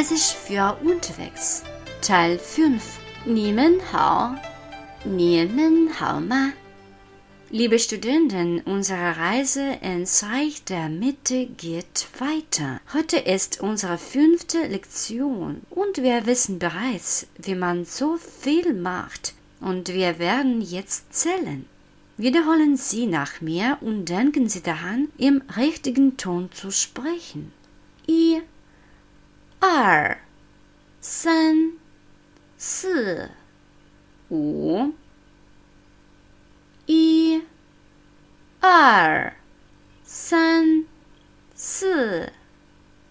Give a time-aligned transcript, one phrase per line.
[0.00, 1.62] Chinesisch für unterwegs.
[2.00, 2.82] Teil 5.
[3.26, 4.34] Nimen hao.
[5.04, 6.52] Nimen hao ma.
[7.50, 12.80] Liebe Studenten, unsere Reise ins Reich der Mitte geht weiter.
[12.94, 19.88] Heute ist unsere fünfte Lektion und wir wissen bereits, wie man so viel macht und
[19.88, 21.66] wir werden jetzt zählen.
[22.16, 27.52] Wiederholen Sie nach mir und denken Sie daran, im richtigen Ton zu sprechen.
[28.08, 28.40] I
[29.62, 30.18] 二、
[31.02, 31.74] 三、
[32.56, 33.30] 四、
[34.30, 34.94] 五，
[36.86, 37.42] 一、
[38.60, 39.36] 二、
[40.02, 40.86] 三、
[41.54, 42.32] 四、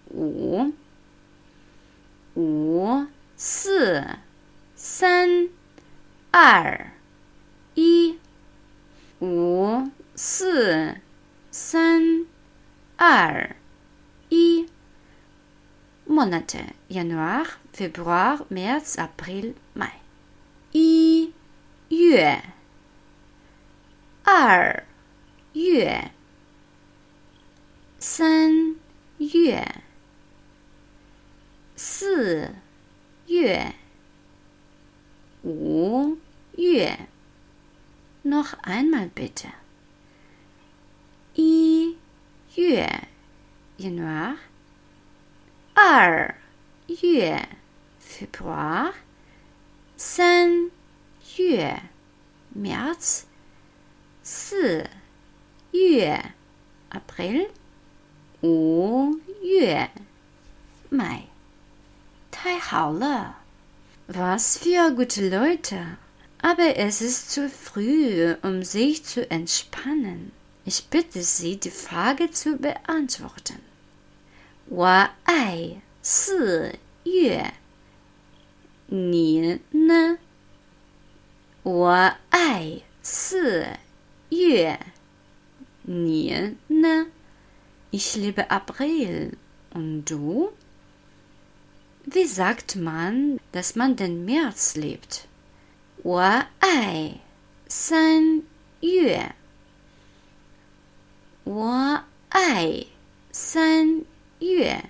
[0.08, 0.72] 五，
[2.34, 3.06] 五、
[3.36, 4.04] 四、
[4.74, 5.48] 三、
[6.32, 6.92] 二、
[7.74, 8.18] 一，
[9.20, 10.96] 五、四、
[11.52, 12.26] 三、
[12.96, 13.54] 二、
[14.28, 14.68] 一。
[16.10, 19.92] Monate Januar, Februar, März, April, Mai.
[20.74, 21.32] I
[21.88, 22.42] Yue.
[24.26, 24.82] Ar
[25.54, 26.10] Yue.
[28.00, 28.74] San
[29.20, 29.64] Yue.
[31.76, 32.48] Si
[33.28, 33.72] Yue.
[35.44, 36.18] Wu
[36.56, 37.06] Yue.
[38.24, 39.52] Noch einmal bitte.
[41.36, 41.94] I
[42.56, 42.88] Yue.
[43.78, 44.34] Januar,
[45.73, 46.35] 二
[46.87, 47.47] 月
[47.99, 48.93] Februar,
[49.97, 50.71] 三
[51.37, 51.81] 月
[52.53, 53.25] März,
[54.23, 54.89] 四
[55.71, 56.33] 月
[56.89, 57.49] April,
[58.41, 59.89] 五月
[60.89, 61.27] Mai.
[62.31, 63.35] 太好了！
[64.07, 65.97] Was für gute Leute!
[66.41, 70.31] Aber es ist zu früh, um sich zu entspannen.
[70.63, 73.59] Ich bitte Sie, die Frage zu beantworten.
[74.69, 77.53] 我爱四月，
[78.87, 80.17] 你呢？
[81.63, 83.67] 我爱四
[84.29, 84.79] 月，
[85.83, 87.07] 你呢？
[87.91, 89.37] Ich liebe April.
[89.73, 90.51] Und du?
[92.05, 95.25] Wie sagt man, dass man den März liebt?
[96.03, 97.19] 我爱
[97.67, 98.43] 三
[98.81, 99.33] 月。
[101.43, 102.85] 我爱
[103.31, 104.05] 三。
[104.39, 104.81] Yue.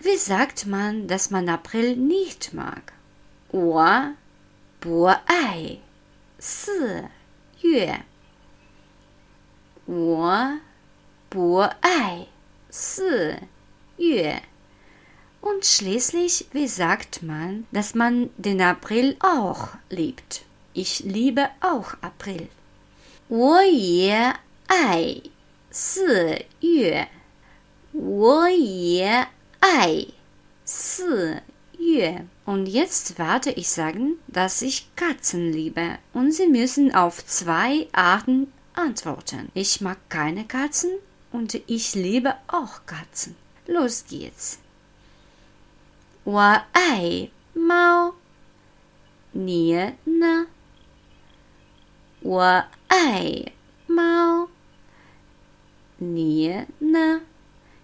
[0.00, 2.92] Wie sagt man, dass man April nicht mag?
[3.50, 3.82] Wo,
[4.80, 5.80] bo ai,
[6.38, 6.70] si,
[7.60, 7.98] yue.
[9.86, 10.30] Wo,
[11.30, 12.26] bo ai,
[12.68, 13.36] si,
[13.96, 14.40] yue.
[15.40, 20.44] Und schließlich, wie sagt man, dass man den April auch liebt?
[20.74, 22.48] Ich liebe auch April.
[23.28, 24.34] 我也
[24.68, 25.20] 爱
[25.70, 27.06] 四月。
[27.92, 29.28] 我也
[29.60, 30.06] 爱
[30.64, 31.42] 四
[31.78, 32.26] 月.
[32.44, 35.98] Und jetzt werde ich sagen, dass ich Katzen liebe.
[36.12, 39.50] Und Sie müssen auf zwei Arten antworten.
[39.54, 40.90] Ich mag keine Katzen
[41.32, 43.36] und ich liebe auch Katzen.
[43.66, 44.58] Los geht's.
[46.24, 48.14] 我爱猫，
[49.32, 49.72] 你
[50.04, 50.46] 呢？
[52.20, 53.52] 我爱
[53.86, 54.48] 猫，
[55.98, 57.22] 你呢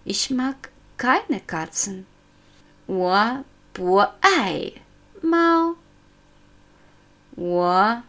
[0.09, 2.05] ？ich mag keine Katzen.
[2.87, 4.71] 我不爱
[5.21, 5.75] 猫。
[7.35, 8.03] 我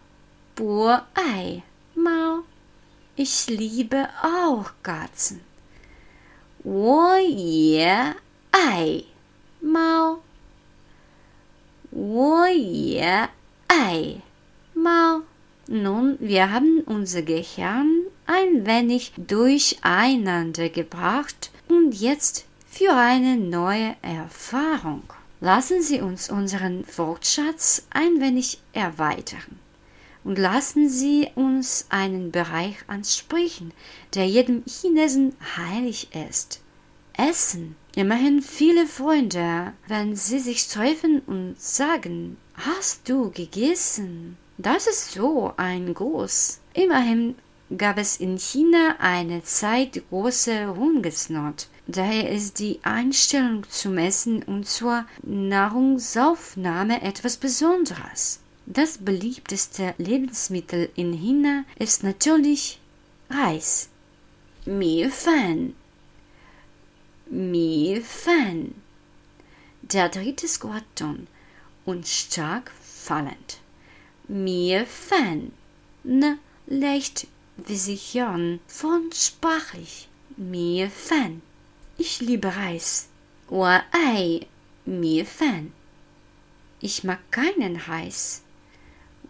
[0.54, 1.62] 不爱
[1.94, 2.44] 猫。
[3.16, 5.38] Ich liebe auch Katzen.
[6.62, 8.16] 我也
[8.50, 9.04] 爱
[9.60, 10.20] 猫。
[11.90, 13.30] 我也
[13.68, 14.20] 爱
[14.74, 15.22] 猫。
[15.68, 25.03] Nun, wir haben unser Gehirn ein wenig durcheinander gebracht und jetzt für eine neue Erfahrung.
[25.39, 29.57] Lassen Sie uns unseren Wortschatz ein wenig erweitern
[30.25, 33.71] und lassen Sie uns einen Bereich ansprechen,
[34.13, 36.59] der jedem Chinesen heilig ist.
[37.17, 37.77] Essen.
[37.95, 44.37] Immerhin viele Freunde, wenn sie sich treffen und sagen, hast du gegessen?
[44.57, 46.59] Das ist so ein Gruß.
[46.73, 47.35] Immerhin
[47.77, 51.67] gab es in China eine Zeit große Hungersnot.
[51.87, 58.39] Daher ist die Einstellung zum Essen und zur Nahrungsaufnahme etwas Besonderes.
[58.65, 62.79] Das beliebteste Lebensmittel in China ist natürlich
[63.29, 63.89] Reis.
[64.65, 65.73] Mi Fan.
[67.29, 68.75] Mi Fan.
[69.81, 71.27] Der dritte Squatton
[71.85, 73.59] und stark fallend.
[74.27, 75.51] Mi Fan.
[76.03, 76.37] Ne,
[76.67, 80.07] leicht wie Sie hören, von sprachlich
[80.37, 81.41] mir fan.
[81.97, 83.07] Ich liebe Reis.
[83.49, 84.47] Wa ei
[84.85, 85.71] mir fan.
[86.79, 88.41] Ich mag keinen Reis.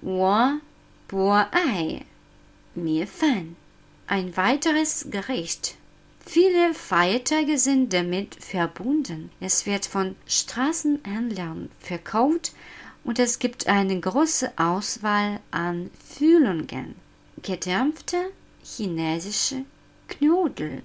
[0.02, 0.60] Wa
[1.08, 2.06] bua ei
[2.76, 3.56] mir fan.
[4.08, 5.76] Ein weiteres Gericht.
[6.26, 9.32] Viele Feiertage sind damit verbunden.
[9.40, 12.54] Es wird von Straßenhändlern verkauft
[13.04, 16.96] und es gibt eine große Auswahl an Füllungen.
[17.42, 18.32] Gedämpfte
[18.64, 19.66] chinesische
[20.08, 20.84] Knödel.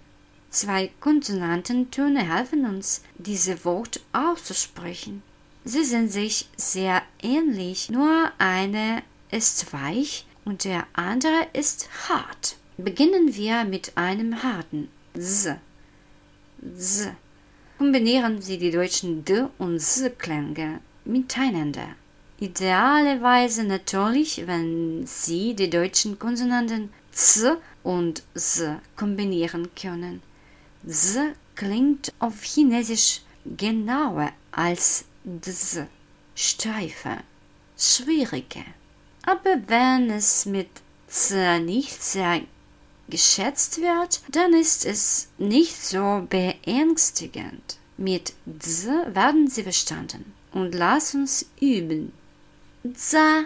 [0.50, 5.22] Zwei Konsonantentöne helfen uns, diese Wort auszusprechen.
[5.64, 12.56] Sie sind sich sehr ähnlich, nur eine ist weich und der andere ist hart.
[12.78, 14.88] Beginnen wir mit einem harten
[15.18, 15.58] Z.
[16.76, 17.12] Z.
[17.78, 21.88] Kombinieren Sie die deutschen D und Z-Klänge miteinander.
[22.38, 30.20] Idealerweise natürlich, wenn Sie die deutschen Konsonanten Z und Z kombinieren können.
[30.86, 33.22] Z klingt auf Chinesisch
[33.56, 35.86] genauer als dz,
[36.34, 37.18] steifer,
[37.78, 38.66] schwieriger.
[39.22, 40.68] Aber wenn es mit
[41.08, 42.42] Z nicht sehr
[43.08, 47.78] geschätzt wird, dann ist es nicht so beängstigend.
[47.96, 50.34] Mit Z werden Sie verstanden.
[50.52, 52.12] Und lass uns üben.
[52.94, 53.44] Za,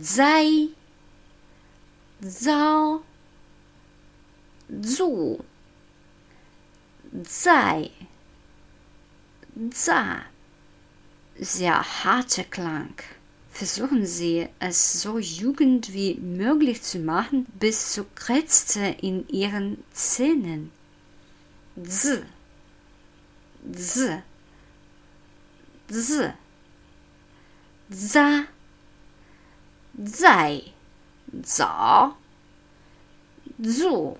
[0.00, 0.68] Zai,
[2.20, 3.02] Zao,
[4.82, 5.44] Zu,
[7.24, 7.90] Zai,
[9.70, 10.22] Za.
[11.38, 12.94] Sehr harter Klang.
[13.50, 20.70] Versuchen Sie, es so jugend wie möglich zu machen, bis zu Krätze in Ihren Zähnen.
[21.82, 22.22] Z,
[23.72, 24.22] Z,
[25.88, 26.34] Z
[27.90, 28.46] za,
[30.04, 30.62] 在,
[31.42, 32.14] za,
[33.62, 34.18] zu,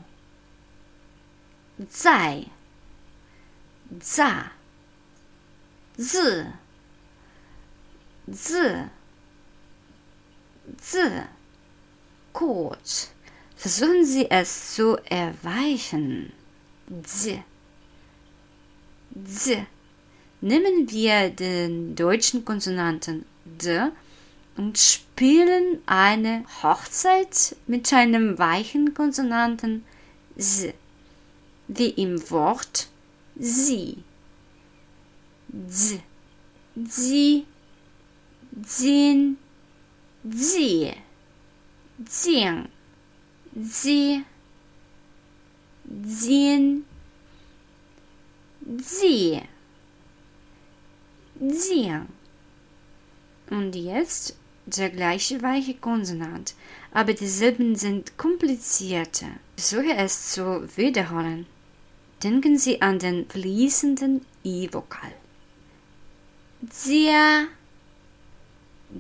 [1.91, 2.47] 在,
[4.01, 4.51] za,
[5.99, 6.47] zi,
[8.31, 8.89] zi,
[10.81, 10.99] zi.
[12.33, 13.09] Gut.
[13.57, 16.33] Versuchen Sie es zu erweichen.
[17.03, 17.43] Z,
[19.25, 19.67] z.
[20.41, 23.25] Nehmen wir den deutschen Konsonanten
[24.56, 29.84] und spielen eine Hochzeit mit einem weichen Konsonanten
[30.37, 30.69] S,
[31.69, 32.88] wie im Wort
[33.37, 34.02] sie.
[35.69, 36.00] Z,
[36.84, 37.46] sie,
[38.62, 39.38] zin,
[40.25, 40.93] sie,
[42.04, 42.69] zing,
[43.54, 44.25] sie,
[46.04, 46.84] zin,
[48.78, 49.43] sie,
[51.48, 52.16] zing.
[53.50, 56.54] Und jetzt der gleiche weiche Konsonant,
[56.93, 59.28] aber die Silben sind komplizierter.
[59.56, 61.46] Versuche es zu wiederholen.
[62.22, 65.12] Denken Sie an den fließenden I-Vokal.
[66.70, 67.46] Zia,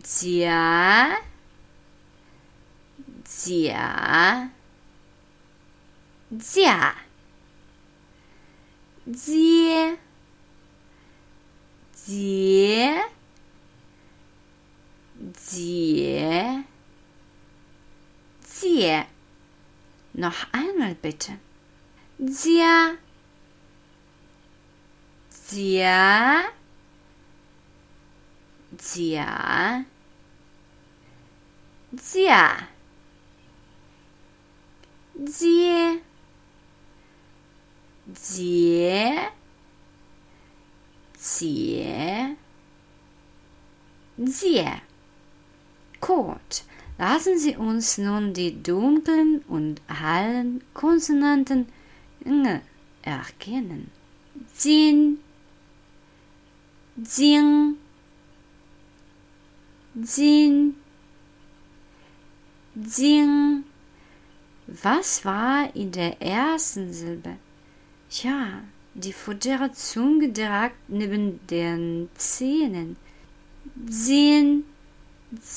[0.02, 1.16] Zia,
[3.24, 4.50] Zia,
[6.38, 6.92] Zia,
[9.12, 9.96] Zie,
[11.94, 13.00] Zie,
[15.34, 16.64] Zie,
[18.44, 19.06] Zie.
[20.12, 21.38] Noch einmal bitte.
[22.18, 22.96] Zia,
[25.28, 26.44] Zia,
[28.78, 29.84] Zia,
[31.96, 32.68] Zia.
[35.24, 36.00] Zie,
[38.14, 39.30] Zie,
[41.18, 42.36] Zie,
[44.24, 44.95] Zie.
[46.00, 46.64] Gut,
[46.98, 51.66] lassen Sie uns nun die dunklen und hellen Konsonanten
[52.24, 52.60] ng
[53.02, 53.90] erkennen.
[54.58, 55.18] Jin,
[56.96, 57.76] Jing,
[59.94, 60.74] Jin,
[62.74, 63.64] Jing.
[64.66, 67.36] Was war in der ersten Silbe?
[68.10, 68.62] Ja,
[68.94, 72.96] die vordere Zunge direkt neben den Zähnen.
[73.88, 74.64] Jin,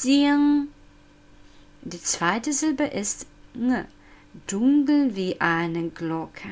[0.01, 0.70] Jing.
[1.82, 3.86] Die zweite Silbe ist ng,
[4.48, 6.50] dunkel wie eine Glocke.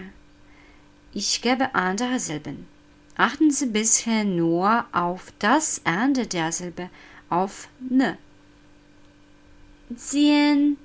[1.14, 2.68] Ich gebe andere Silben.
[3.16, 6.90] Achten Sie bisher nur auf das Ende der Silbe,
[7.30, 8.18] auf n.
[9.90, 10.78] Jian,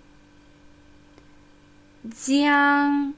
[2.04, 3.14] Jiang,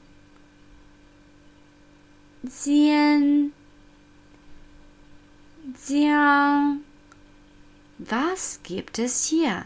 [2.42, 3.52] Jian,
[5.86, 6.80] Jiang.
[8.08, 9.64] Was gibt es hier?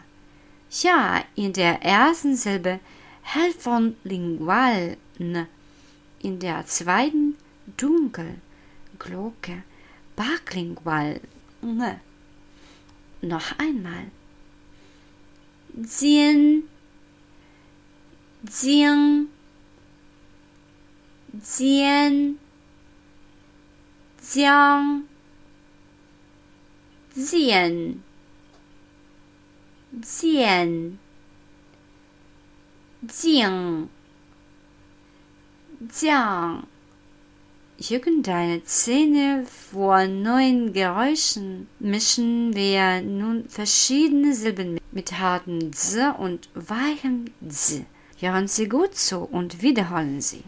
[0.71, 2.79] Ja, in der ersten Silbe
[3.21, 7.35] hell von lingual in der zweiten
[7.77, 8.35] dunkel,
[8.97, 9.63] Glocke,
[10.19, 11.21] sprachlingual.
[11.61, 11.99] Ne.
[13.21, 14.11] Noch einmal.
[15.81, 16.67] Zien,
[18.49, 19.29] zien,
[21.41, 22.39] zien,
[24.21, 25.03] jiang,
[27.15, 28.03] sehen,
[30.01, 30.99] sehen,
[33.01, 33.89] Jing,
[35.93, 36.63] Jiang.
[37.77, 47.25] Irgendeine Szene vor neuen Geräuschen mischen wir nun verschiedene Silben mit harten Z und weichem
[47.47, 47.85] Z.
[48.19, 50.43] Hören Sie gut zu und wiederholen Sie.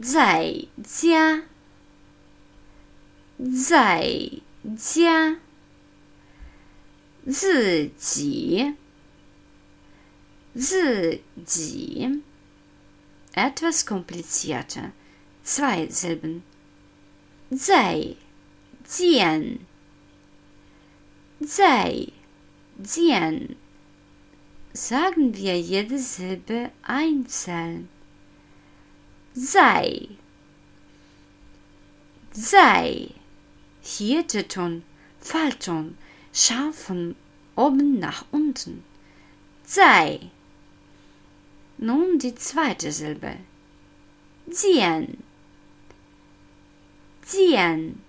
[0.00, 1.40] Zai, Jia,
[3.38, 5.34] Zai, Jia,
[7.29, 8.75] 自己，
[10.55, 12.21] 自己。
[13.33, 14.91] Etwas komplizierter.
[15.43, 16.43] Zwei Silben.
[17.51, 18.15] Sei,
[18.83, 19.65] ziehen.
[21.39, 22.07] Sei,
[22.83, 23.55] ziehen.
[24.73, 27.89] Sagen wir jede Silbe einzeln.
[29.33, 30.09] Sei.
[32.31, 33.09] Sei.
[33.81, 34.83] Vierte Ton,
[35.21, 35.97] Fallton,
[36.32, 37.14] scharf von
[37.56, 38.84] oben nach unten.
[39.64, 40.20] Sei.
[41.78, 43.36] Nun die zweite Silbe.
[44.50, 45.22] Ziehen
[47.32, 48.00] ziehen.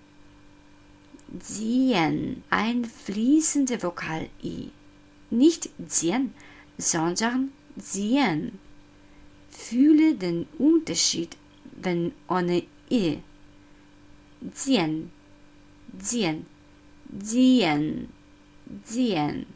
[1.40, 4.70] Ziehen, ein fließender Vokal I.
[5.30, 6.34] Nicht ziehen,
[6.78, 8.58] sondern ziehen.
[9.50, 11.36] Fühle den Unterschied,
[11.72, 13.18] wenn ohne I.
[14.52, 15.10] Ziehen,
[15.98, 16.46] ziehen,
[17.20, 18.08] ziehen,
[18.84, 19.46] ziehen.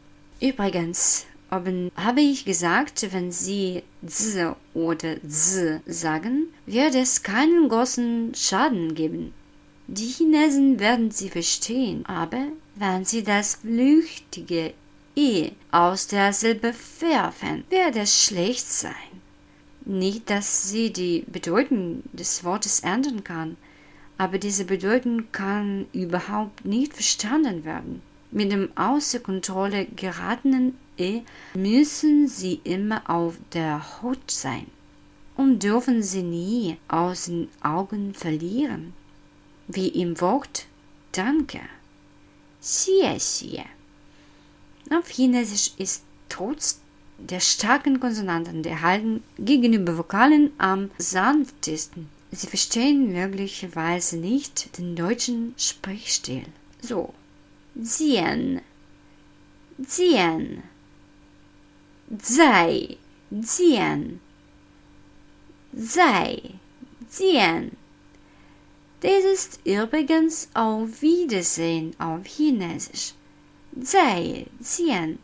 [0.41, 8.33] Übrigens, Oben habe ich gesagt, wenn Sie Z oder Z sagen, wird es keinen großen
[8.35, 9.33] Schaden geben.
[9.87, 14.73] Die Chinesen werden sie verstehen, aber wenn sie das flüchtige
[15.15, 18.93] E aus der Silbe werfen, wird es schlecht sein.
[19.85, 23.57] Nicht, dass sie die Bedeutung des Wortes ändern kann,
[24.19, 28.01] aber diese Bedeutung kann überhaupt nicht verstanden werden.
[28.31, 31.21] Mit dem außer Kontrolle geratenen E
[31.55, 34.67] müssen sie immer auf der Hut sein
[35.37, 38.93] und dürfen sie nie aus den Augen verlieren
[39.69, 40.65] wie im Wort
[41.13, 41.61] Danke.
[42.61, 43.63] Xie xie.
[44.91, 46.81] Auf Chinesisch ist trotz
[47.17, 52.09] der starken Konsonanten der Halten gegenüber Vokalen am sanftesten.
[52.31, 56.45] Sie verstehen möglicherweise nicht den deutschen Sprechstil.
[56.81, 57.13] So.
[57.81, 58.61] Ziehen.
[59.85, 60.63] Ziehen.
[62.21, 62.97] Sei.
[63.41, 64.19] Ziehen.
[65.73, 66.41] Sei.
[67.07, 67.71] Ziehen.
[69.01, 73.13] Dies ist übrigens auf Wiedersehen auf Chinesisch.
[73.81, 75.19] Sei, ziehen.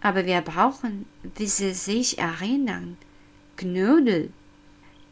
[0.00, 1.04] Aber wir brauchen,
[1.36, 2.96] wie Sie sich erinnern,
[3.56, 4.32] Knödel.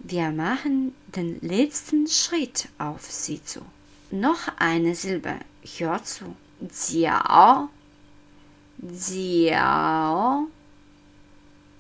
[0.04, 3.60] Wir machen den letzten Schritt auf sie zu.
[4.10, 5.36] Noch eine Silbe.
[5.78, 6.34] Hör zu.
[6.88, 7.68] Jiao.
[8.78, 10.48] Jiao.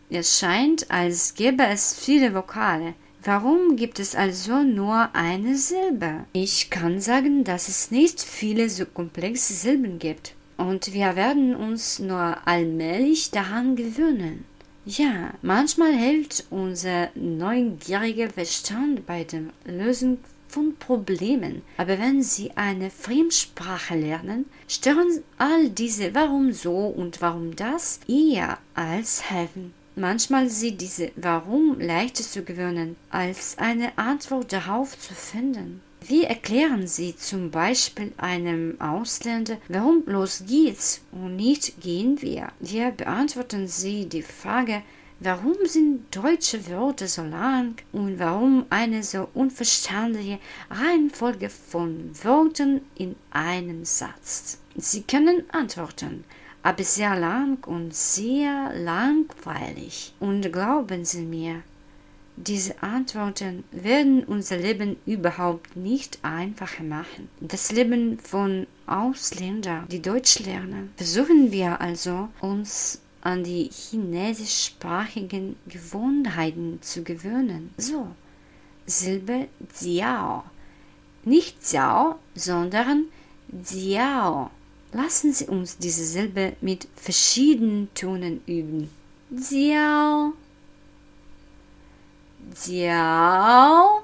[0.08, 2.94] Es scheint, als gäbe es viele Vokale.
[3.24, 6.24] Warum gibt es also nur eine Silbe?
[6.32, 10.34] Ich kann sagen, dass es nicht viele so komplexe Silben gibt.
[10.56, 14.44] Und wir werden uns nur allmählich daran gewöhnen.
[14.84, 21.62] Ja, manchmal hilft unser neugieriger Verstand bei der Lösung von Problemen.
[21.76, 28.58] Aber wenn Sie eine Fremdsprache lernen, stören all diese Warum so und Warum das eher
[28.74, 29.72] als helfen.
[29.94, 35.80] Manchmal sind diese Warum leichter zu gewöhnen, als eine Antwort darauf zu finden.
[36.08, 42.48] Wie erklären Sie zum Beispiel einem Ausländer, warum los geht's und nicht gehen wir?
[42.58, 44.82] Wie beantworten Sie die Frage,
[45.20, 50.40] warum sind deutsche Wörter so lang und warum eine so unverständliche
[50.70, 54.58] Reihenfolge von Wörtern in einem Satz?
[54.74, 56.24] Sie können antworten,
[56.64, 60.14] aber sehr lang und sehr langweilig.
[60.18, 61.62] Und glauben Sie mir,
[62.46, 67.28] diese Antworten werden unser Leben überhaupt nicht einfacher machen.
[67.40, 70.92] Das Leben von Ausländern, die Deutsch lernen.
[70.96, 77.70] Versuchen wir also, uns an die chinesischsprachigen Gewohnheiten zu gewöhnen.
[77.76, 78.08] So,
[78.86, 79.48] Silbe
[79.80, 80.42] Jiao.
[81.24, 83.04] Nicht Jiao, sondern
[83.70, 84.50] Jiao.
[84.92, 88.90] Lassen Sie uns diese Silbe mit verschiedenen Tönen üben.
[92.50, 94.02] Jiao.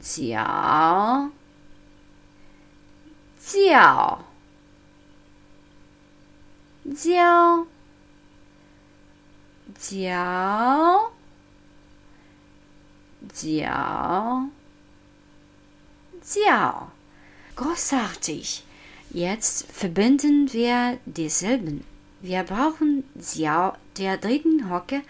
[0.00, 1.30] Jiao.
[3.40, 4.24] Jiao.
[6.84, 7.66] Jiao.
[9.80, 11.10] Jiao.
[13.34, 14.50] Jiao.
[16.22, 16.92] Jiao.
[17.56, 18.64] Großartig.
[19.10, 21.84] Jetzt verbinden wir dieselben.
[22.20, 25.02] Wir brauchen Jiao der dritten Hocke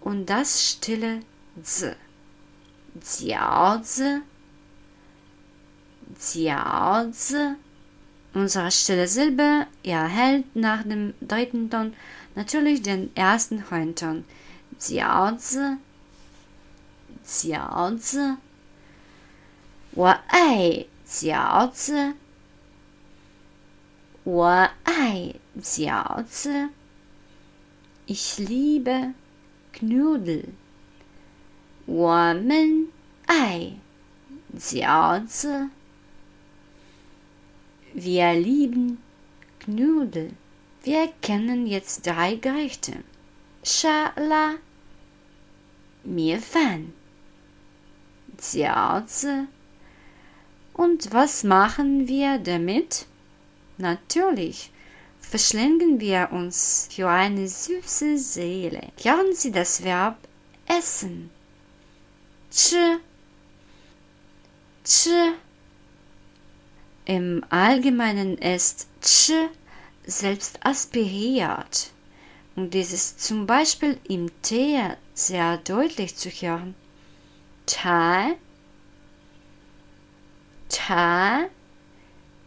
[0.00, 1.20] und das stille
[1.62, 1.96] Z.
[3.20, 4.22] Jiaozi,
[6.32, 7.56] Jiaozi.
[8.34, 11.94] Unsere stille Silbe erhält nach dem dritten Ton
[12.34, 14.24] natürlich den ersten Höhenton.
[14.78, 15.78] Jiaozi,
[17.24, 18.36] Jiaozi.
[19.96, 22.14] 我爱饺子，
[24.24, 26.68] 我爱饺子。
[28.06, 29.14] Ich liebe
[29.72, 30.44] Knödel.
[31.86, 32.88] 我们
[33.26, 33.72] 爱
[34.58, 35.70] 饺子。
[37.94, 38.98] Wir lieben
[39.60, 40.32] Knödel.
[40.82, 43.02] Wir kennen jetzt drei Gerichte.
[43.64, 44.58] Schala,
[46.04, 46.92] 米饭，
[48.38, 49.48] 饺子。
[50.74, 53.06] und was machen wir damit?
[53.78, 54.70] Natürlich
[55.31, 58.81] verschlingen wir uns für eine süße Seele.
[59.01, 60.17] Hören Sie das Verb
[60.67, 61.29] essen.
[62.51, 62.75] Ch.
[64.83, 65.07] Ch.
[67.05, 69.31] Im Allgemeinen ist ch
[70.05, 71.91] selbst aspiriert.
[72.57, 74.81] Und dies ist zum Beispiel im Tee
[75.13, 76.75] sehr deutlich zu hören.
[77.67, 78.35] Chai
[80.67, 81.45] Cha.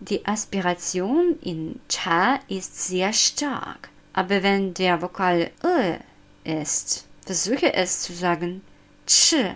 [0.00, 3.88] Die Aspiration in Cha ist sehr stark.
[4.12, 5.96] Aber wenn der Vokal Ö
[6.44, 8.62] ist, versuche es zu sagen
[9.06, 9.54] Ch.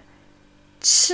[0.81, 1.13] Ch.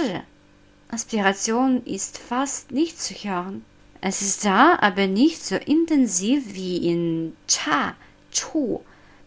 [0.88, 3.64] Aspiration ist fast nicht zu hören.
[4.00, 7.96] Es ist da, aber nicht so intensiv wie in Cha,
[8.30, 8.80] Chu.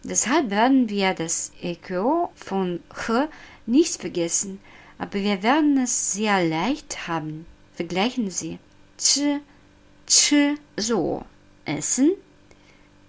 [0.04, 3.28] Deshalb werden wir das Echo von H
[3.66, 4.60] nicht vergessen,
[4.98, 7.44] aber wir werden es sehr leicht haben.
[7.74, 8.58] Vergleichen Sie.
[8.98, 9.40] Ch,
[10.08, 11.24] ch, so.
[11.64, 12.12] Essen.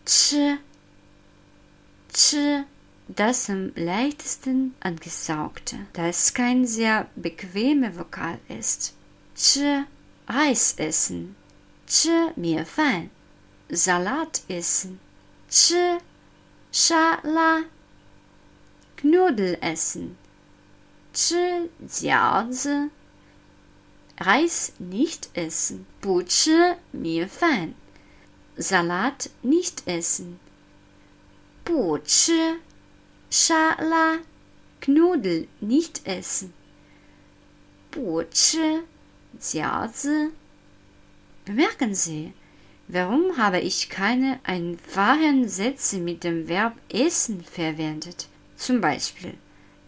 [0.06, 0.58] Ch,
[2.14, 2.36] ch,
[3.08, 8.94] das am leichtesten angesaugte, da es kein sehr bequemer Vokal ist.
[9.36, 9.86] Ch,
[10.28, 11.36] Reis essen.
[11.88, 13.10] Ch, Meerfan.
[13.70, 15.00] Salat essen.
[15.50, 15.74] Ch,
[16.72, 17.64] Schala.
[18.98, 20.18] Knödel essen.
[21.14, 21.34] Ch,
[21.88, 22.90] Jiaozi.
[24.19, 27.75] Reis nicht essen, 不吃米饭.
[28.57, 30.39] Salat nicht essen,
[31.65, 32.61] 不吃
[33.31, 34.23] 沙拉.
[34.81, 36.51] Knudel nicht essen,
[37.91, 38.85] 不吃
[39.41, 40.33] 饺子.
[41.45, 42.33] Bemerken Sie,
[42.89, 48.29] warum habe ich keine einfachen Sätze mit dem Verb essen verwendet?
[48.57, 49.35] Zum Beispiel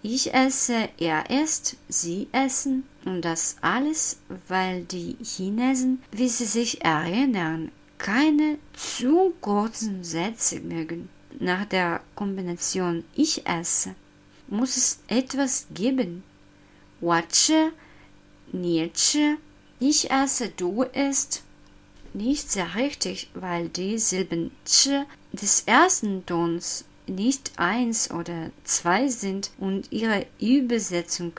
[0.08, 6.83] ich esse, er isst, sie essen Und das alles, weil die Chinesen, wie sie sich
[6.83, 11.09] erinnern, keine zu kurzen Sätze mögen.
[11.39, 13.95] Nach der Kombination ich esse
[14.51, 16.23] muss es etwas geben.
[16.99, 17.71] Watsche,
[18.51, 19.37] Nietzsche,
[19.79, 21.43] ich esse, du isst.
[22.13, 29.51] Nicht sehr richtig, weil die Silben tsche des ersten Tons nicht eins oder zwei sind
[29.57, 31.31] und ihre Übersetzung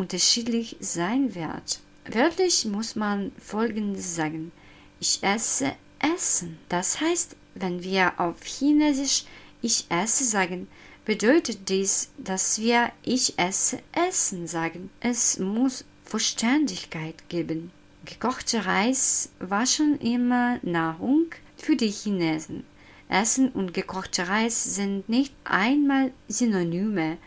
[0.00, 1.80] unterschiedlich sein wird.
[2.10, 4.52] Wörtlich muss man folgendes sagen.
[5.00, 6.58] Ich esse Essen.
[6.68, 9.24] Das heißt, wenn wir auf Chinesisch
[9.60, 10.68] ich esse sagen,
[11.04, 14.90] bedeutet dies, dass wir ich esse Essen sagen.
[15.00, 17.70] Es muss Verständigkeit geben.
[18.04, 22.64] Gekochter Reis war schon immer Nahrung für die Chinesen.
[23.08, 27.18] Essen und gekochter Reis sind nicht einmal Synonyme,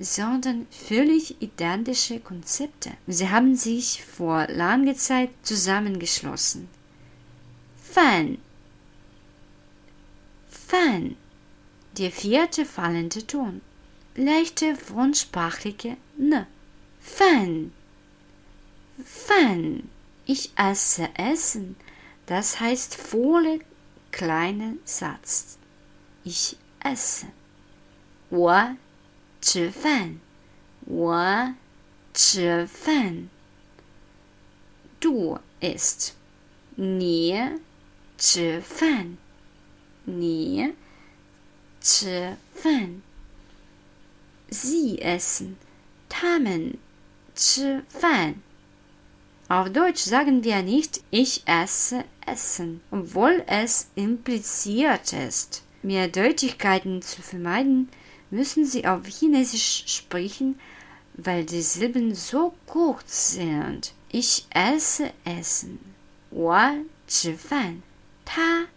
[0.00, 2.90] sondern völlig identische Konzepte.
[3.06, 6.68] Sie haben sich vor langer Zeit zusammengeschlossen.
[7.80, 8.38] Fan.
[10.48, 11.16] Fan.
[11.98, 13.60] Der vierte fallende Ton.
[14.16, 16.46] Leichte frontsprachliche N.
[17.00, 17.72] Fan.
[19.04, 19.88] Fan.
[20.24, 21.76] Ich esse Essen.
[22.26, 23.60] Das heißt volle
[24.12, 25.58] kleinen Satz.
[26.24, 27.26] Ich esse.
[28.30, 28.76] 我
[29.41, 30.19] 吃饭。
[30.85, 31.55] 我
[32.13, 33.29] 吃饭。
[34.99, 36.11] Du isst.
[36.75, 37.59] 你
[38.17, 39.17] 吃饭。
[40.03, 40.73] 你
[41.81, 43.01] 吃饭。
[44.49, 45.55] Sie essen.
[46.09, 46.77] 他们
[47.35, 48.35] 吃饭。
[49.47, 55.61] Auf Deutsch sagen wir nicht ich esse essen, obwohl es impliziert ist.
[55.83, 57.89] Mehrdeutigkeiten zu vermeiden,
[58.29, 60.59] müssen Sie auf Chinesisch sprechen,
[61.13, 63.93] weil die Silben so kurz sind.
[64.11, 65.79] Ich esse Essen.
[66.31, 67.81] 我吃饭，
[68.25, 68.67] 他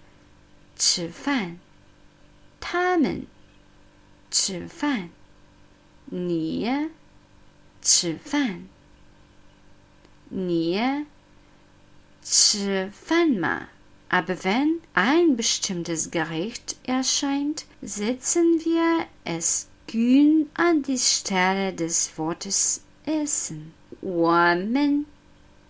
[0.77, 1.59] 吃饭，
[2.61, 3.27] 他们
[4.31, 5.11] 吃饭，
[6.05, 6.89] 你
[7.83, 8.69] 吃饭，
[10.29, 11.07] 你
[12.23, 13.69] 吃饭吗
[14.13, 22.83] ？Aber wenn ein bestimmtes Gericht erscheint, setzen wir es kühn an die Stelle des Wortes
[23.05, 23.73] essen.
[24.01, 25.05] 我们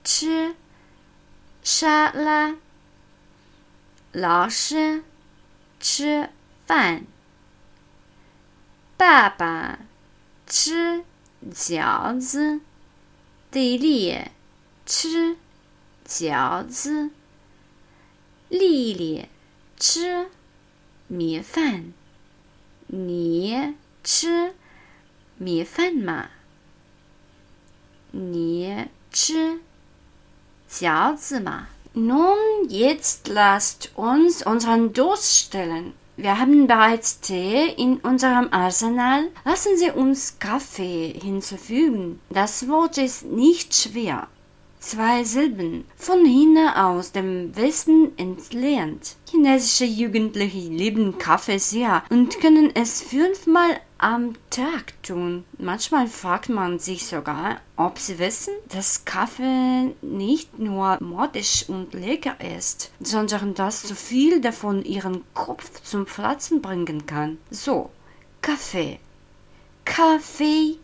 [0.04, 0.54] 吃
[1.62, 2.56] 沙拉。
[4.12, 5.02] 老师
[5.78, 6.30] 吃
[6.66, 7.06] 饭。
[8.96, 9.78] 爸爸
[10.46, 11.04] 吃
[11.52, 12.60] 饺子。
[13.50, 14.18] 弟弟
[14.84, 15.36] 吃
[16.06, 17.10] 饺子。
[18.72, 19.28] 丽丽
[19.78, 20.28] 吃
[21.06, 21.92] 米饭。
[22.86, 24.54] 你吃
[25.36, 26.30] 米饭吗？
[28.10, 29.60] 你吃。
[30.70, 31.68] 饺子嘛。
[31.94, 35.92] Nun, jetzt lasst uns unseren Durst stillen.
[36.16, 39.30] Wir haben bereits Tee in unserem Arsenal.
[39.44, 42.20] Lassen Sie uns Kaffee hinzufügen.
[42.30, 44.28] Das Wort ist nicht schwer
[44.83, 49.15] zwei Silben, von China aus dem Westen entlehnt.
[49.29, 55.45] Chinesische Jugendliche lieben Kaffee sehr und können es fünfmal am Tag tun.
[55.57, 62.35] Manchmal fragt man sich sogar, ob sie wissen, dass Kaffee nicht nur modisch und lecker
[62.57, 67.37] ist, sondern dass zu viel davon ihren Kopf zum Platzen bringen kann.
[67.49, 67.89] So,
[68.41, 68.99] Kaffee.
[69.85, 70.77] Kaffee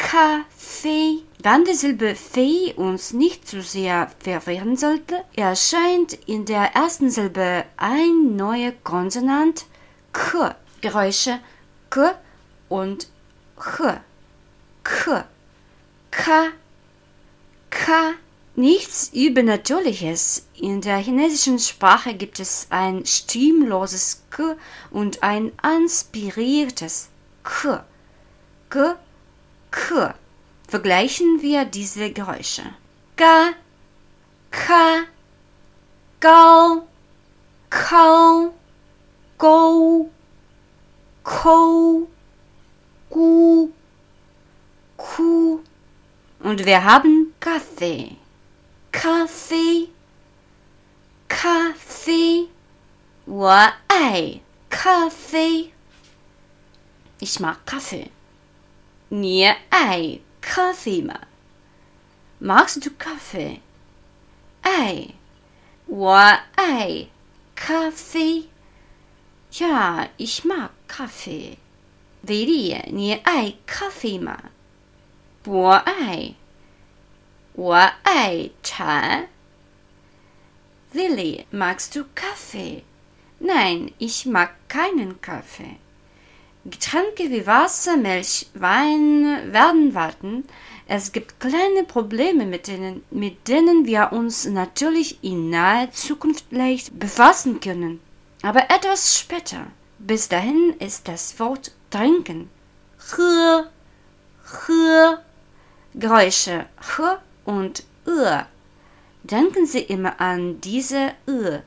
[0.00, 1.22] Kaffee.
[1.42, 7.64] Wenn die Silbe Fee uns nicht zu sehr verwirren sollte, erscheint in der ersten Silbe
[7.76, 9.66] ein neuer Konsonant
[10.12, 10.56] K.
[10.80, 11.38] Geräusche
[11.90, 12.18] K
[12.70, 13.08] und
[13.58, 14.00] H.
[14.82, 15.24] K.
[16.10, 16.48] K.
[17.68, 18.12] K.
[18.56, 20.46] Nichts Übernatürliches.
[20.54, 24.56] In der chinesischen Sprache gibt es ein stimmloses K
[24.90, 27.10] und ein aspiriertes
[27.44, 27.84] K.
[28.70, 28.96] K
[29.71, 30.13] K.
[30.67, 32.63] Vergleichen wir diese Geräusche.
[33.15, 33.51] Ga,
[34.51, 35.03] Ka,
[36.19, 36.87] Gao,
[37.69, 38.53] Kau,
[39.37, 40.09] Go,
[41.23, 42.07] Ko,
[43.09, 43.69] Gu,
[44.97, 45.59] Ku.
[46.39, 48.17] Und wir haben Kaffee.
[48.91, 49.89] Kaffee,
[51.27, 52.49] Kaffee.
[53.27, 55.71] 我爱咖啡。
[57.19, 58.11] Ich mag Kaffee.
[59.12, 61.18] Nie Ei, Kaffee ma.
[62.38, 63.60] Magst du Kaffee?
[64.62, 65.14] Ei.
[65.88, 67.10] Wa Ei,
[67.56, 68.44] Kaffee.
[69.50, 71.56] Ja, ich mag Kaffee.
[72.22, 74.36] Wei nie Ei, Kaffee ma.
[75.42, 76.36] Bo Ei.
[77.54, 79.24] Wa Ei, Cha.
[80.92, 82.84] Willi, magst du Kaffee?
[83.40, 85.78] Nein, ich mag keinen Kaffee.
[86.64, 90.44] Getränke wie Wasser, Milch, Wein werden warten.
[90.86, 96.98] Es gibt kleine Probleme, mit denen, mit denen wir uns natürlich in naher Zukunft leicht
[96.98, 98.00] befassen können.
[98.42, 99.66] Aber etwas später.
[99.98, 102.50] Bis dahin ist das Wort trinken.
[103.16, 103.64] H,
[104.44, 105.22] H,
[105.94, 108.26] Geräusche H und Ö.
[109.22, 111.58] Denken Sie immer an diese Ö.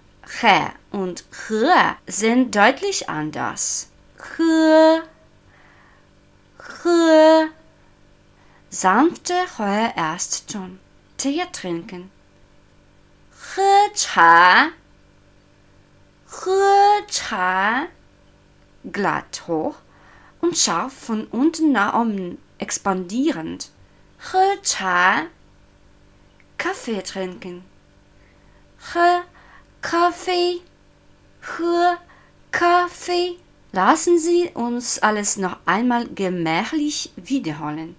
[0.41, 3.89] H und H sind deutlich anders.
[4.23, 5.03] Höhe,
[6.83, 7.49] Höhe.
[8.69, 10.79] Sanfte heuer erst Ton.
[11.17, 12.09] Tee trinken.
[13.55, 14.69] He cha.
[16.27, 17.87] He cha.
[18.91, 19.75] Glatt hoch
[20.41, 23.69] und scharf von unten nach oben expandierend.
[24.31, 25.27] He cha.
[26.57, 27.63] Kaffee trinken.
[28.93, 29.21] He
[29.81, 30.61] Kaffee.
[31.57, 31.95] He
[32.51, 33.42] Kaffee.
[33.72, 37.94] Lassen Sie uns alles noch einmal gemächlich wiederholen.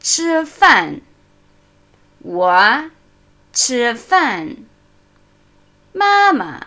[0.00, 1.00] 吃饭，
[2.20, 2.90] 我
[3.52, 4.56] 吃饭。
[5.92, 6.60] 妈妈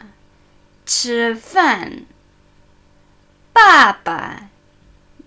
[0.86, 2.06] 吃饭，
[3.54, 4.50] 爸爸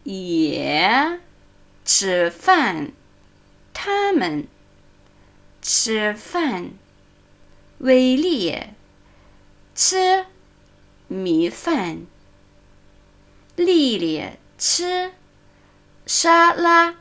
[0.03, 1.21] 也
[1.85, 2.91] 吃饭，
[3.73, 4.49] 他们
[5.63, 6.73] 吃饭。
[7.79, 8.61] 威力
[9.75, 10.27] 吃
[11.07, 12.07] 米饭。
[13.58, 14.24] 丽丽
[14.60, 15.14] 吃
[16.06, 16.94] 沙拉，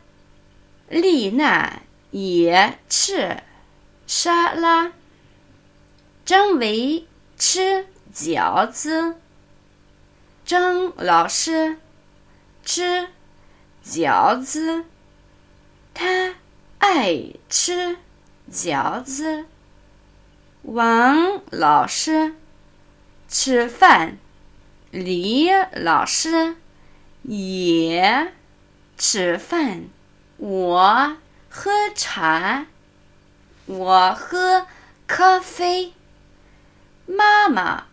[0.89, 3.43] 丽娜也吃
[4.07, 4.91] 沙拉。
[6.25, 9.17] 张维吃饺子。
[10.47, 11.77] 张老师
[12.65, 13.09] 吃
[13.85, 14.87] 饺子，
[15.93, 16.37] 他
[16.79, 17.99] 爱吃
[18.51, 19.45] 饺子。
[20.63, 22.35] 王老师
[23.29, 24.17] 吃饭，
[24.97, 26.57] 李老师
[27.21, 28.33] 也
[28.97, 29.91] 吃饭。
[30.39, 31.19] 我
[31.51, 32.65] 喝茶，
[33.67, 34.67] 我喝
[35.07, 35.93] 咖啡。
[37.05, 37.85] 妈妈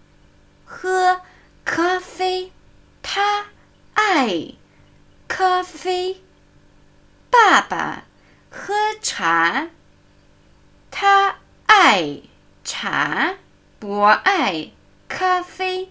[0.63, 1.19] 喝
[1.65, 2.53] 咖啡，
[3.01, 3.47] 她
[3.93, 4.53] 爱
[5.27, 6.21] 咖啡。
[7.29, 8.05] 爸爸
[8.49, 9.67] 喝茶，
[10.89, 11.35] 他
[11.65, 12.21] 爱。
[12.65, 13.35] 茶,
[13.81, 14.69] Boei,
[15.09, 15.89] Kaffee.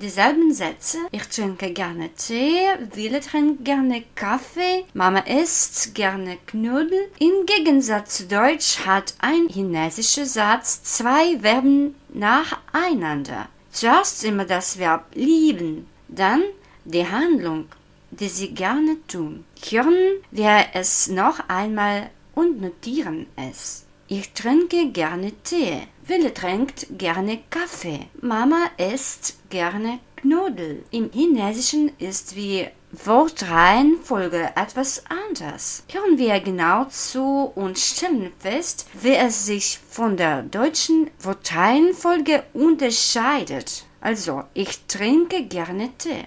[0.00, 0.96] Dieselben Sätze.
[1.10, 7.10] Ich trinke gerne Tee, Wille trinkt gerne Kaffee, Mama isst gerne Knödel.
[7.18, 13.48] Im Gegensatz zu Deutsch hat ein chinesischer Satz zwei Verben nacheinander.
[13.72, 16.44] Zuerst immer das Verb lieben, dann
[16.86, 17.66] die Handlung,
[18.10, 19.44] die sie gerne tun.
[19.68, 23.84] Hören wir es noch einmal und notieren es.
[24.09, 25.87] Ich trinke gerne Tee.
[26.05, 28.07] Wille trinkt gerne Kaffee.
[28.21, 30.83] Mama isst gerne Knödel.
[30.91, 35.83] Im Chinesischen ist wie Wortreihenfolge etwas anders.
[35.91, 43.85] Hören wir genau zu und stellen fest, wie es sich von der deutschen Wortreihenfolge unterscheidet.
[44.01, 46.25] Also, ich trinke gerne Tee.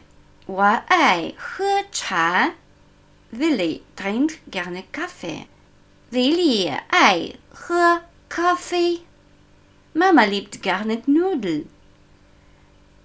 [0.49, 2.55] 我爱喝茶。
[3.31, 5.47] Willi trinkt gerne Kaffee.
[6.14, 7.34] Willi Ei,
[7.68, 9.00] hör, Kaffee.
[9.96, 11.68] Mama liebt gar nicht Nudeln.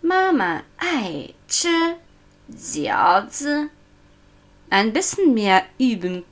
[0.03, 1.95] Mama Ei, Tschö,
[2.49, 3.71] Jiaozi.
[4.69, 6.23] Ein bisschen mehr üben.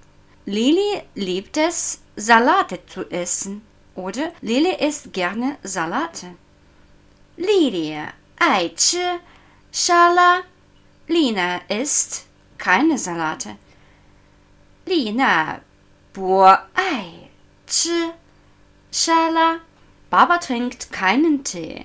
[0.45, 3.63] Lili liebt es, Salate zu essen.
[3.95, 6.35] Oder Lili isst gerne Salate.
[7.39, 7.97] Lili
[8.39, 9.19] Ei, Tschö,
[9.73, 10.43] Schala.
[11.09, 12.27] Lina isst
[12.59, 13.57] keine Salate.
[14.85, 15.61] Lina
[16.17, 17.29] 不爱
[17.67, 18.15] 吃
[18.91, 19.61] 沙拉。
[20.09, 21.85] Baba trinkt keinen Tee.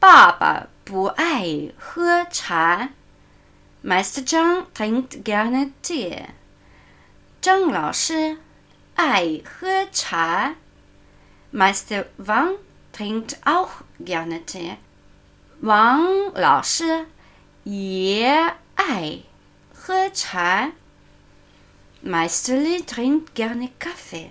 [0.00, 2.88] Baba 不爱喝茶。
[3.84, 4.26] Mr.
[4.26, 6.28] Zhang trinkt gerne Tee.
[7.42, 8.38] Zhang 老师
[8.94, 10.54] 爱喝茶。
[11.52, 12.06] Mr.
[12.16, 12.54] Wang
[12.96, 14.78] trinkt auch gerne Tee.
[15.60, 17.04] Wang 老师
[17.64, 19.18] 也爱
[19.74, 20.72] 喝茶。
[22.02, 24.30] Meisterli trinkt gerne Kaffee.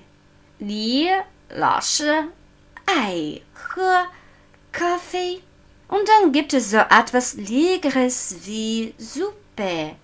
[0.60, 1.10] Li
[1.50, 2.30] Lasche
[2.86, 3.42] Ei
[3.76, 4.08] He
[4.72, 5.42] Kaffee.
[5.88, 9.96] Und dann gibt es so etwas Leckeres wie Suppe.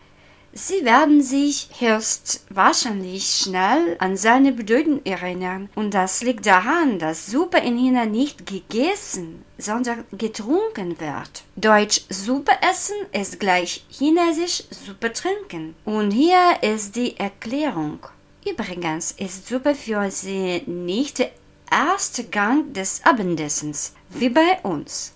[0.55, 5.67] Sie werden sich höchstwahrscheinlich schnell an seine Bedeutung erinnern.
[5.73, 11.43] Und das liegt daran, dass Suppe in China nicht gegessen, sondern getrunken wird.
[11.55, 15.73] Deutsch Suppe essen ist gleich Chinesisch Suppe trinken.
[15.85, 18.05] Und hier ist die Erklärung.
[18.47, 21.31] Übrigens ist Suppe für sie nicht der
[21.71, 25.13] erste Gang des Abendessens, wie bei uns,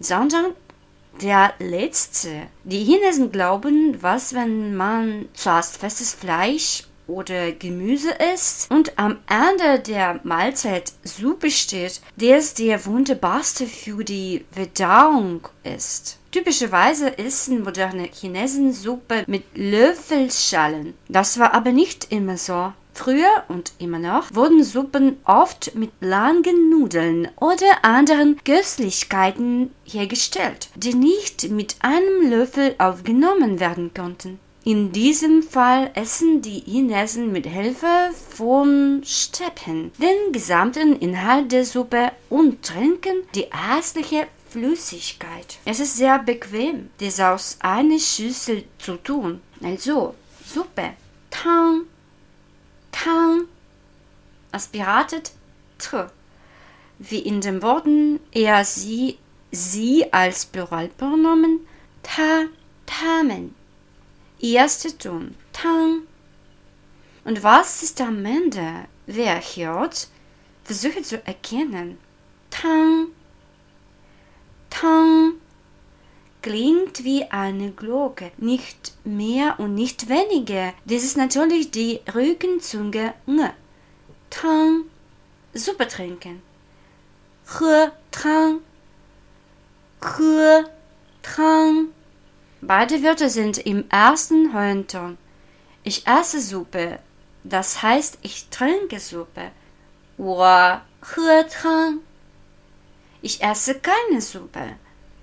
[0.00, 0.46] sondern
[1.20, 2.48] der letzte.
[2.64, 9.80] Die Chinesen glauben, was, wenn man zuerst festes Fleisch oder Gemüse isst und am Ende
[9.80, 16.18] der Mahlzeit Suppe steht, der es der wunderbarste für die Verdauung ist.
[16.30, 20.94] Typischerweise essen moderne Chinesen Suppe mit Löffelschalen.
[21.08, 22.72] Das war aber nicht immer so.
[22.94, 30.94] Früher und immer noch wurden Suppen oft mit langen Nudeln oder anderen Köstlichkeiten hergestellt, die
[30.94, 34.38] nicht mit einem Löffel aufgenommen werden konnten.
[34.64, 42.12] In diesem Fall essen die Chinesen mit Hilfe von Stäbchen den gesamten Inhalt der Suppe
[42.28, 45.58] und trinken die restliche Flüssigkeit.
[45.64, 49.40] Es ist sehr bequem, das aus einer Schüssel zu tun.
[49.64, 50.14] Also
[50.46, 50.90] Suppe,
[51.30, 51.86] Tang,
[52.92, 53.48] Tang,
[54.52, 55.32] aspiratet
[55.78, 56.10] tr,
[56.98, 59.18] wie in den Worten er sie,
[59.50, 61.66] sie als Pluralpronomen
[62.02, 62.44] ta,
[62.86, 63.54] tamen.
[64.40, 66.02] Erste Ton, tang.
[67.24, 68.86] Und was ist am Ende?
[69.06, 70.08] Wer hört?
[70.64, 71.98] Versuche zu erkennen.
[72.50, 73.08] Tang,
[74.70, 75.34] tang
[76.42, 80.74] klingt wie eine Glocke, nicht mehr und nicht weniger.
[80.84, 83.50] Das ist natürlich die Rückenzunge ng.
[84.30, 84.84] Tang,
[85.54, 86.42] Suppe trinken.
[87.46, 88.60] He, tang,
[90.00, 90.64] he,
[91.22, 91.88] tang.
[92.60, 95.18] Beide Wörter sind im ersten Höhenton.
[95.82, 97.00] Ich esse Suppe.
[97.44, 99.50] Das heißt, ich trinke Suppe.
[103.20, 104.76] Ich esse keine Suppe.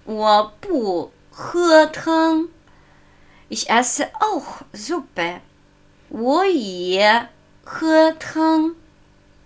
[0.09, 2.49] 我不喝汤.
[3.49, 5.41] Ich esse auch Suppe.
[6.11, 7.29] 我也
[7.65, 8.77] 喝汤.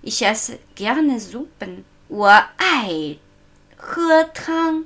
[0.02, 1.84] Ich esse gerne Suppen.
[2.08, 3.18] 我爱
[3.76, 4.84] 喝汤.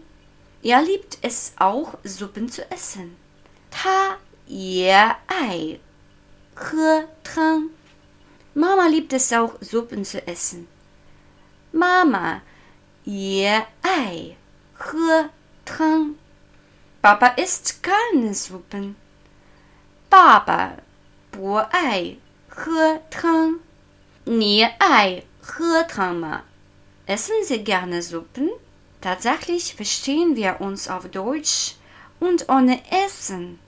[0.62, 3.16] Er liebt es auch, Suppen zu essen.
[3.70, 4.92] 他也
[5.26, 5.80] 爱
[6.54, 7.70] 喝汤.
[8.54, 10.66] Mama liebt es auch, Suppen zu essen.
[11.72, 12.42] Mama
[13.04, 14.37] 也爱
[14.74, 15.36] 喝汤.
[15.67, 16.15] Train.
[17.01, 18.95] Baba isst keine Suppen.
[20.10, 20.77] Papa,
[21.32, 22.17] Bo Ei,
[22.56, 23.60] He Train.
[24.25, 25.23] Nie Ei,
[25.58, 26.41] He
[27.06, 28.49] Essen Sie gerne Suppen?
[29.01, 31.75] Tatsächlich verstehen wir uns auf Deutsch
[32.19, 33.60] und ohne Essen.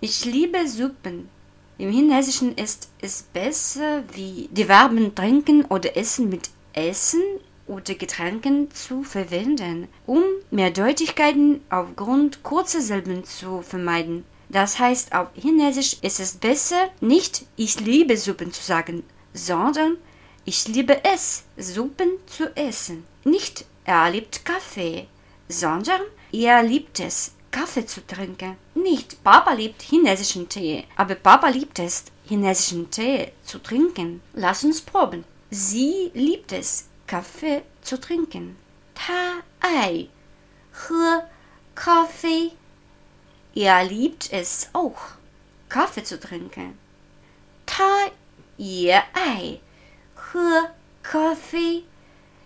[0.00, 1.28] Ich liebe Suppen.
[1.76, 7.22] Im Chinesischen ist es besser, wie die Verben trinken oder essen mit Essen
[7.68, 14.24] oder Getränken zu verwenden, um Mehrdeutigkeiten aufgrund kurzer Silben zu vermeiden.
[14.48, 19.04] Das heißt, auf Chinesisch ist es besser, nicht ich liebe Suppen zu sagen,
[19.34, 19.98] sondern
[20.44, 23.04] ich liebe es, Suppen zu essen.
[23.24, 25.06] Nicht er liebt Kaffee,
[25.48, 26.00] sondern
[26.32, 28.56] er liebt es, Kaffee zu trinken.
[28.74, 34.22] Nicht Papa liebt chinesischen Tee, aber Papa liebt es, chinesischen Tee zu trinken.
[34.34, 35.24] Lass uns proben.
[35.50, 38.57] Sie liebt es, Kaffee zu trinken.
[38.95, 40.09] Ta ai,
[40.87, 41.21] he,
[41.75, 42.51] Kaffee.
[43.55, 45.17] Er liebt es auch,
[45.69, 46.77] Kaffee zu trinken.
[47.65, 48.11] Ta
[48.57, 49.59] ye ai,
[50.31, 50.67] he,
[51.03, 51.83] Kaffee.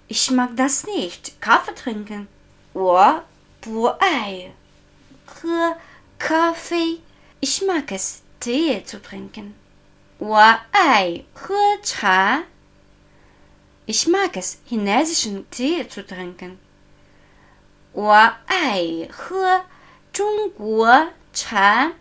[0.07, 2.27] Ich mag das nicht, Kaffee trinken.
[2.77, 3.23] 我
[3.59, 4.51] 不爱
[5.25, 5.77] 喝
[6.19, 7.01] 咖啡.
[7.39, 9.55] Ich mag es, Tee zu trinken.
[10.19, 10.37] 我
[10.71, 12.43] 爱喝茶.
[13.85, 16.59] Ich mag es, chinesischen Tee zu trinken.
[17.93, 18.11] 我
[18.45, 19.65] 爱喝
[20.13, 21.91] 中国茶.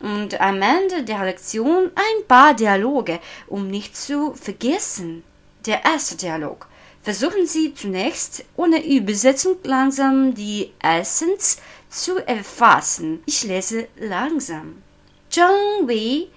[0.00, 5.24] Und am Ende der Lektion ein paar Dialoge, um nicht zu vergessen.
[5.66, 6.68] Der erste Dialog.
[7.02, 13.22] Versuchen Sie zunächst ohne Übersetzung langsam die Essenz zu erfassen.
[13.26, 14.82] Ich lese langsam.
[15.30, 16.28] Zheng Wei,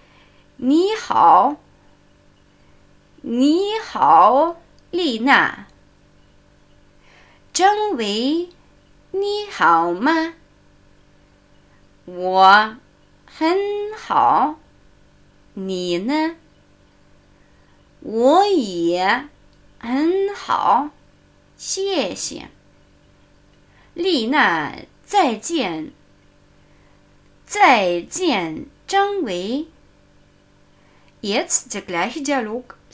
[0.57, 1.57] Ni Hao.
[3.28, 4.54] 你好，
[4.92, 5.66] 丽娜。
[7.52, 8.50] 张伟，
[9.10, 10.34] 你好吗？
[12.04, 12.76] 我
[13.24, 13.58] 很
[13.98, 14.60] 好。
[15.54, 16.36] 你呢？
[17.98, 19.26] 我也
[19.80, 20.90] 很好。
[21.56, 22.48] 谢谢，
[23.92, 24.72] 丽娜，
[25.04, 25.90] 再见。
[27.44, 29.66] 再见，张伟。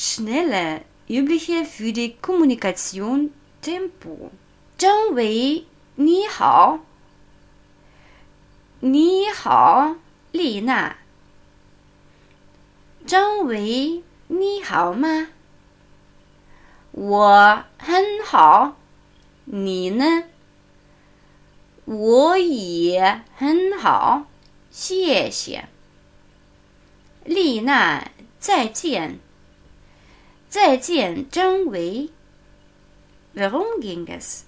[0.04, 3.30] Schnelle übliche für die Kommunikation
[3.62, 4.32] Tempo.
[4.76, 6.80] 张维，你好。
[8.80, 9.94] 你好，
[10.32, 10.96] 丽娜。
[13.06, 15.28] 张维，你好吗？
[16.90, 18.76] 我很好，
[19.44, 20.24] 你呢？
[21.84, 24.26] 我也很好，
[24.68, 25.68] 谢谢。
[27.24, 28.10] 丽娜，
[28.40, 29.20] 再见。
[30.51, 32.09] 再见，张维。
[33.33, 34.45] Warum ging es?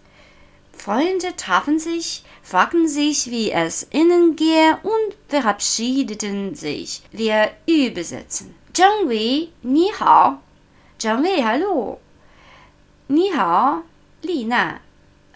[0.71, 7.01] Freunde trafen sich, fragten sich, wie es ihnen gehe und verabschiedeten sich.
[7.11, 8.55] Wir übersetzen.
[8.73, 10.39] Zhang Wei, ni hao.
[10.97, 11.99] Zhang Wei, hallo.
[13.07, 13.83] Ni hao,
[14.21, 14.79] Lina.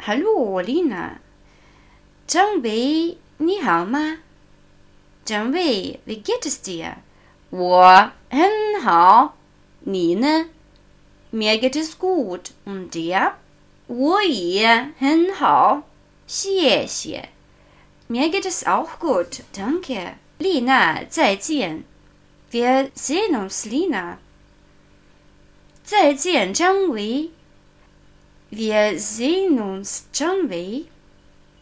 [0.07, 1.19] Hallo, Lina.
[2.25, 4.15] Zhang Wei, ni hao ma?
[5.25, 6.95] Zhang Wei, wie geht es dir?
[7.49, 9.35] 我很好，
[9.81, 10.47] 你呢
[11.31, 12.51] ？Mir geht es gut.
[12.65, 13.33] Und dir?
[13.87, 15.83] 我也很好，
[16.25, 17.29] 谢谢。
[18.07, 20.15] Mir geht es auch gut, danke.
[20.39, 21.83] Lina, 再见。
[22.51, 24.19] Wir sehen uns, Lina.
[25.83, 27.31] 再见，张维。
[28.49, 30.85] Wir sehen uns, John Wei.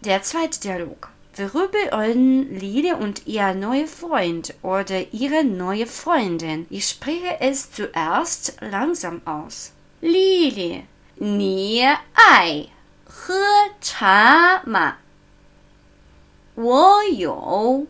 [0.03, 1.09] Der zweite Dialog.
[1.38, 6.68] Worüber reden Lili und ihr neuer Freund oder ihre neue Freundin?
[6.70, 9.72] Ich spreche es zuerst langsam aus.
[10.01, 10.84] Lili.
[11.16, 11.84] 你
[12.14, 12.68] 爱
[13.05, 13.34] 喝
[13.80, 14.97] 茶吗？
[16.55, 17.86] 我有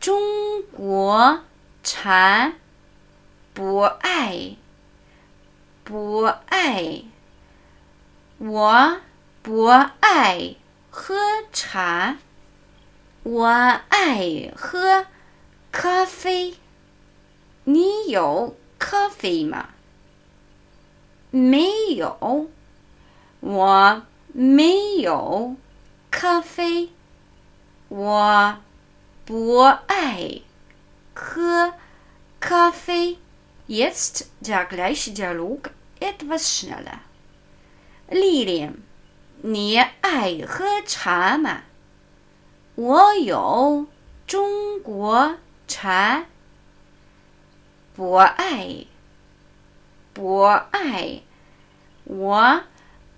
[0.00, 1.40] 中国
[1.82, 2.52] 茶，
[3.54, 4.56] 不爱，
[5.84, 7.02] 不爱，
[8.38, 9.00] 我
[9.42, 10.56] 不爱
[10.90, 11.14] 喝
[11.52, 12.16] 茶，
[13.23, 15.05] 我爱喝
[15.71, 16.55] 咖啡。
[17.65, 19.69] 你有咖啡吗？
[21.29, 22.49] 没有，
[23.39, 24.01] 我
[24.33, 25.55] 没有
[26.09, 26.89] 咖啡。
[27.89, 28.57] 我
[29.23, 30.41] 不爱
[31.13, 31.75] 喝
[32.39, 33.19] 咖啡。
[33.67, 35.69] Jetzt der gleiche Dialog
[35.99, 36.99] etwas schneller.
[38.09, 38.77] Lilian,
[39.43, 41.61] 你爱喝茶吗？
[42.75, 43.85] 我有
[44.27, 46.25] 中国茶。
[47.93, 48.85] 不爱，
[50.13, 51.21] 不爱，
[52.05, 52.63] 我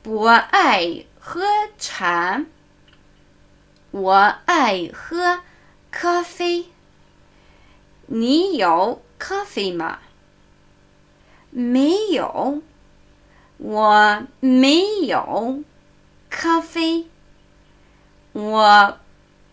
[0.01, 1.43] 不爱喝
[1.77, 2.43] 茶。
[3.91, 4.13] 我
[4.45, 5.41] 爱喝
[5.91, 6.65] 咖啡。
[8.07, 9.99] 你有咖啡吗？
[11.51, 12.61] 没有，
[13.57, 15.63] 我没有
[16.29, 17.07] 咖啡。
[18.33, 18.97] 我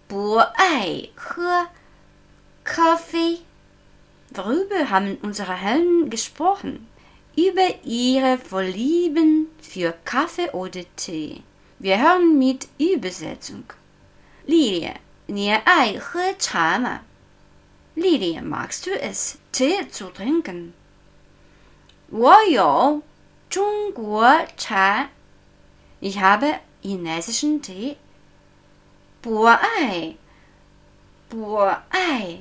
[0.09, 1.67] 不爱喝
[2.63, 3.41] 咖啡。
[4.33, 6.87] Worüber haben unsere Helden gesprochen?
[7.37, 11.43] Über ihre Vorlieben für Kaffee oder Tee.
[11.79, 13.63] Wir hören mit Übersetzung.
[14.47, 14.95] Lilie,
[15.27, 17.01] 你爱喝茶吗？
[17.95, 20.73] Lilie, magst du es, Tee zu trinken?
[22.09, 23.01] 我有
[23.49, 25.09] 中国茶。
[25.99, 27.97] Ich habe chinesischen Tee.
[29.21, 30.15] 不爱，
[31.29, 31.55] 不
[31.89, 32.39] 爱，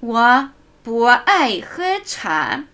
[0.00, 0.50] 我
[0.82, 2.64] 不爱喝茶。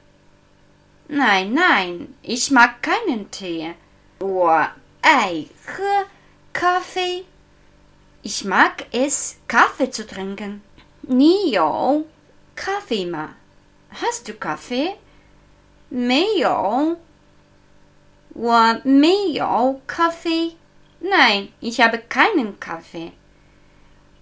[1.08, 3.74] Nein, nein, ich mag keinen Tee.
[4.18, 4.70] 我
[5.02, 6.08] 爱喝
[6.52, 7.26] 咖啡。
[8.22, 10.60] Ich mag es, Kaffee zu trinken.
[11.02, 12.06] 你有
[12.56, 13.36] 咖啡吗？
[13.94, 14.96] Hast du Kaffee?
[15.88, 16.98] 没有，
[18.34, 20.56] 我没有咖啡。
[21.00, 23.12] Nein, ich habe keinen Kaffee.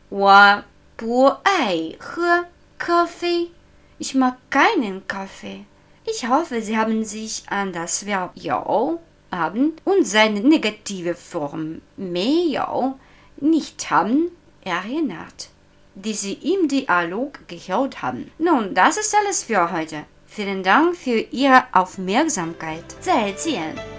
[0.08, 0.64] 我
[0.96, 2.46] 不爱喝
[2.78, 3.50] 咖啡。
[3.98, 5.64] Ich mag keinen Kaffee.
[6.04, 9.00] Ich hoffe, Sie haben sich an das Verb 有
[9.30, 12.98] haben und seine negative Form 没有
[13.40, 14.30] nicht haben
[14.64, 15.48] erinnert,
[15.94, 18.30] die Sie im Dialog gehört haben.
[18.38, 20.04] Nun, das ist alles für heute.
[20.26, 22.84] Vielen Dank für Ihre Aufmerksamkeit.
[23.00, 23.97] 再见。